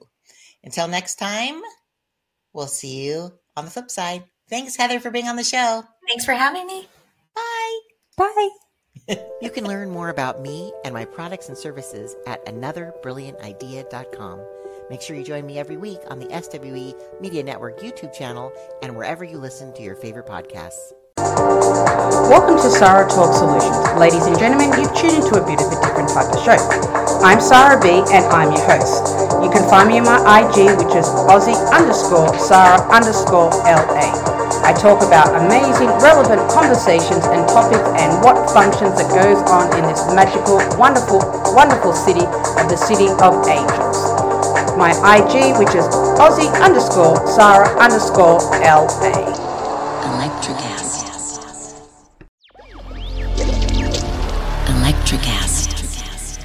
Until 0.63 0.87
next 0.87 1.15
time, 1.17 1.63
we'll 2.53 2.67
see 2.67 3.07
you 3.07 3.33
on 3.57 3.65
the 3.65 3.71
flip 3.71 3.91
side. 3.91 4.25
Thanks, 4.51 4.77
Heather, 4.77 5.01
for 5.01 5.11
being 5.11 5.29
on 5.29 5.37
the 5.37 5.45
show. 5.45 5.83
Thanks 6.09 6.27
for 6.27 6.33
having 6.33 6.67
me. 6.67 6.87
Bye. 7.35 7.79
Bye. 8.19 8.49
you 9.41 9.49
can 9.49 9.65
learn 9.65 9.91
more 9.91 10.11
about 10.11 10.43
me 10.43 10.75
and 10.85 10.93
my 10.93 11.07
products 11.07 11.49
and 11.49 11.57
services 11.57 12.17
at 12.27 12.45
anotherbrilliantidea.com. 12.45 14.41
Make 14.91 15.03
sure 15.03 15.15
you 15.15 15.23
join 15.23 15.47
me 15.47 15.57
every 15.57 15.77
week 15.77 16.01
on 16.11 16.19
the 16.19 16.27
SWE 16.35 16.99
Media 17.23 17.45
Network 17.45 17.79
YouTube 17.79 18.13
channel 18.13 18.53
and 18.83 18.97
wherever 18.97 19.23
you 19.23 19.39
listen 19.39 19.73
to 19.75 19.83
your 19.87 19.95
favorite 19.95 20.27
podcasts. 20.27 20.91
Welcome 22.27 22.59
to 22.59 22.69
Sarah 22.75 23.07
Talk 23.07 23.31
Solutions. 23.39 23.79
Ladies 23.95 24.27
and 24.27 24.35
gentlemen, 24.35 24.75
you've 24.75 24.91
tuned 24.99 25.23
into 25.23 25.39
a 25.39 25.47
bit 25.47 25.63
of 25.63 25.71
a 25.71 25.79
different 25.79 26.11
type 26.11 26.35
of 26.35 26.43
show. 26.43 26.59
I'm 27.23 27.39
Sarah 27.39 27.79
B 27.79 28.03
and 28.11 28.27
I'm 28.35 28.51
your 28.51 28.67
host. 28.67 29.15
You 29.39 29.47
can 29.55 29.63
find 29.71 29.87
me 29.87 30.03
on 30.03 30.11
my 30.11 30.19
IG, 30.43 30.75
which 30.83 30.99
is 30.99 31.07
Aussie 31.31 31.55
underscore 31.71 32.35
Sarah 32.43 32.83
underscore 32.91 33.55
LA. 33.63 34.11
I 34.67 34.75
talk 34.75 35.07
about 35.07 35.31
amazing, 35.39 35.87
relevant 36.03 36.43
conversations 36.51 37.23
and 37.31 37.47
topics 37.47 37.87
and 37.95 38.11
what 38.27 38.51
functions 38.51 38.99
that 38.99 39.07
goes 39.15 39.39
on 39.55 39.71
in 39.79 39.87
this 39.87 40.03
magical, 40.19 40.59
wonderful, 40.75 41.23
wonderful 41.55 41.95
city 41.95 42.27
of 42.59 42.67
the 42.67 42.75
City 42.75 43.07
of 43.23 43.47
Angels 43.47 44.10
my 44.77 44.91
IG, 44.91 45.59
which 45.59 45.75
is 45.75 45.85
Aussie 46.19 46.53
underscore 46.63 47.27
Sarah 47.27 47.69
underscore 47.79 48.39
LA. 48.61 48.89
Electricast. 50.03 51.07
Electricast. 54.67 56.41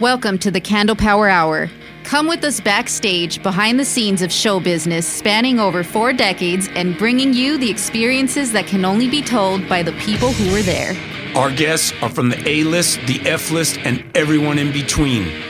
Welcome 0.00 0.38
to 0.38 0.50
the 0.50 0.60
Candle 0.60 0.96
Power 0.96 1.28
Hour. 1.28 1.70
Come 2.04 2.26
with 2.26 2.42
us 2.44 2.60
backstage 2.60 3.42
behind 3.42 3.78
the 3.78 3.84
scenes 3.84 4.22
of 4.22 4.32
show 4.32 4.58
business 4.58 5.06
spanning 5.06 5.60
over 5.60 5.84
four 5.84 6.12
decades 6.12 6.68
and 6.74 6.96
bringing 6.98 7.32
you 7.32 7.58
the 7.58 7.70
experiences 7.70 8.52
that 8.52 8.66
can 8.66 8.84
only 8.84 9.08
be 9.08 9.22
told 9.22 9.68
by 9.68 9.82
the 9.82 9.92
people 9.92 10.32
who 10.32 10.52
were 10.52 10.62
there. 10.62 10.96
Our 11.36 11.52
guests 11.52 11.92
are 12.02 12.08
from 12.08 12.28
the 12.28 12.48
A 12.48 12.64
list, 12.64 12.98
the 13.06 13.20
F 13.24 13.50
list, 13.52 13.78
and 13.78 14.04
everyone 14.16 14.58
in 14.58 14.72
between. 14.72 15.49